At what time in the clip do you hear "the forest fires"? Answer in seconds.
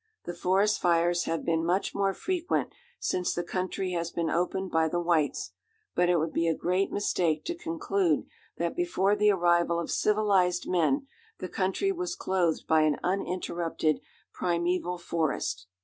0.25-1.25